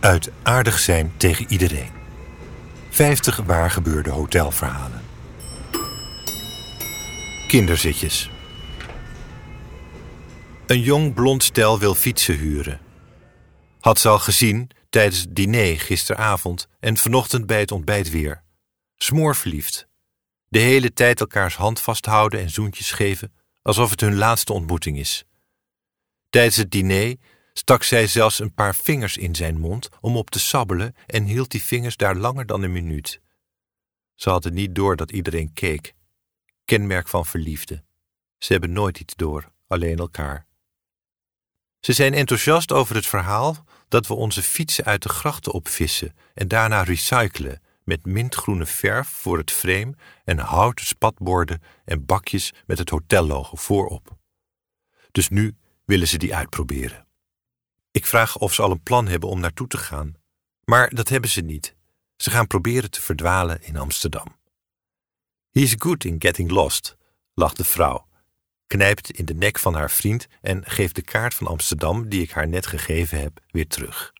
[0.00, 1.90] Uit aardig zijn tegen iedereen.
[2.90, 5.02] 50 waargebeurde hotelverhalen.
[7.48, 8.30] Kinderzitjes.
[10.66, 12.80] Een jong blond stel wil fietsen huren.
[13.80, 18.42] Had ze al gezien tijdens het diner gisteravond en vanochtend bij het ontbijt weer.
[18.96, 19.86] Smoorverliefd.
[20.48, 25.24] De hele tijd elkaars hand vasthouden en zoentjes geven, alsof het hun laatste ontmoeting is.
[26.30, 27.16] Tijdens het diner
[27.58, 31.50] stak zij zelfs een paar vingers in zijn mond om op te sabbelen en hield
[31.50, 33.20] die vingers daar langer dan een minuut.
[34.14, 35.94] Ze hadden niet door dat iedereen keek.
[36.64, 37.84] Kenmerk van verliefde.
[38.38, 40.46] Ze hebben nooit iets door, alleen elkaar.
[41.80, 46.48] Ze zijn enthousiast over het verhaal dat we onze fietsen uit de grachten opvissen en
[46.48, 49.94] daarna recyclen met mintgroene verf voor het frame
[50.24, 54.16] en houten spatborden en bakjes met het hotellogo voorop.
[55.12, 57.07] Dus nu willen ze die uitproberen.
[57.98, 60.14] Ik vraag of ze al een plan hebben om naartoe te gaan,
[60.64, 61.74] maar dat hebben ze niet.
[62.16, 64.36] Ze gaan proberen te verdwalen in Amsterdam.
[65.50, 66.96] He's good in getting lost,
[67.34, 68.08] lacht de vrouw,
[68.66, 72.30] knijpt in de nek van haar vriend en geeft de kaart van Amsterdam die ik
[72.30, 74.12] haar net gegeven heb weer terug.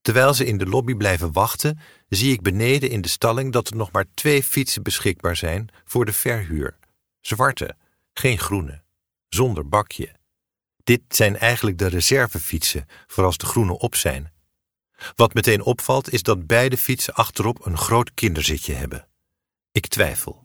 [0.00, 3.76] Terwijl ze in de lobby blijven wachten, zie ik beneden in de stalling dat er
[3.76, 6.78] nog maar twee fietsen beschikbaar zijn voor de verhuur.
[7.20, 7.76] Zwarte,
[8.12, 8.82] geen groene,
[9.28, 10.22] zonder bakje.
[10.84, 14.32] Dit zijn eigenlijk de reservefietsen voor als de groene op zijn.
[15.16, 19.08] Wat meteen opvalt is dat beide fietsen achterop een groot kinderzitje hebben.
[19.72, 20.44] Ik twijfel.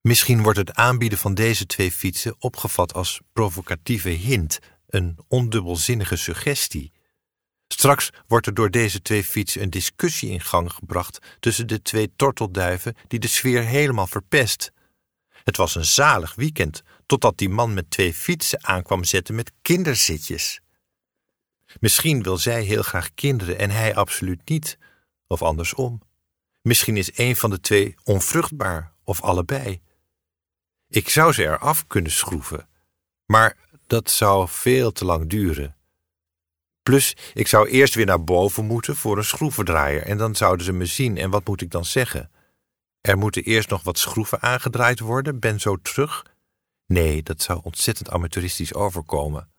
[0.00, 6.92] Misschien wordt het aanbieden van deze twee fietsen opgevat als provocatieve hint, een ondubbelzinnige suggestie.
[7.68, 12.12] Straks wordt er door deze twee fietsen een discussie in gang gebracht tussen de twee
[12.16, 14.72] tortelduiven die de sfeer helemaal verpest.
[15.44, 20.60] Het was een zalig weekend, totdat die man met twee fietsen aankwam zetten met kinderzitjes.
[21.80, 24.78] Misschien wil zij heel graag kinderen en hij absoluut niet,
[25.26, 26.02] of andersom.
[26.62, 29.80] Misschien is een van de twee onvruchtbaar, of allebei.
[30.88, 32.68] Ik zou ze eraf kunnen schroeven,
[33.26, 35.76] maar dat zou veel te lang duren.
[36.82, 40.72] Plus, ik zou eerst weer naar boven moeten voor een schroevendraaier en dan zouden ze
[40.72, 42.30] me zien en wat moet ik dan zeggen?
[43.06, 46.26] Er moeten eerst nog wat schroeven aangedraaid worden, ben zo terug.
[46.86, 49.50] Nee, dat zou ontzettend amateuristisch overkomen.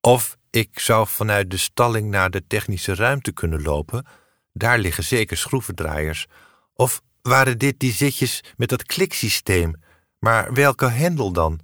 [0.00, 4.06] Of ik zou vanuit de stalling naar de technische ruimte kunnen lopen,
[4.52, 6.26] daar liggen zeker schroevendraaiers.
[6.74, 9.82] Of waren dit die zitjes met dat kliksysteem?
[10.18, 11.60] Maar welke hendel dan?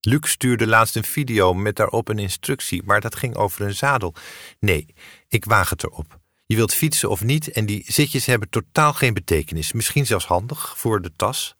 [0.00, 4.14] Luc stuurde laatst een video met daarop een instructie, maar dat ging over een zadel.
[4.58, 4.94] Nee,
[5.28, 6.20] ik waag het erop.
[6.52, 9.72] Je wilt fietsen of niet en die zitjes hebben totaal geen betekenis.
[9.72, 11.56] Misschien zelfs handig voor de tas.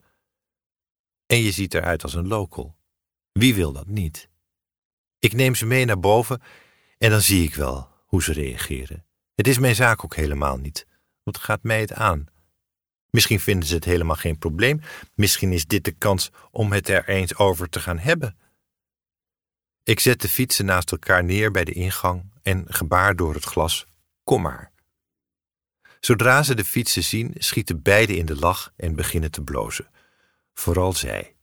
[1.25, 2.75] En je ziet eruit als een local.
[3.31, 4.29] Wie wil dat niet?
[5.19, 6.41] Ik neem ze mee naar boven
[6.97, 9.05] en dan zie ik wel hoe ze reageren.
[9.35, 10.87] Het is mijn zaak ook helemaal niet.
[11.23, 12.25] Wat gaat mij het aan?
[13.09, 14.81] Misschien vinden ze het helemaal geen probleem.
[15.15, 18.37] Misschien is dit de kans om het er eens over te gaan hebben.
[19.83, 23.85] Ik zet de fietsen naast elkaar neer bij de ingang en gebaar door het glas:
[24.23, 24.72] Kom maar.
[26.05, 29.87] Zodra ze de fietsen zien, schieten beide in de lach en beginnen te blozen.
[30.53, 31.35] Vooral zij.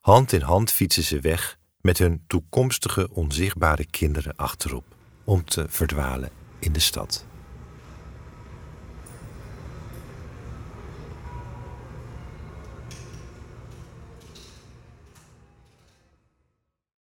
[0.00, 4.84] Hand in hand fietsen ze weg met hun toekomstige onzichtbare kinderen achterop
[5.24, 7.24] om te verdwalen in de stad.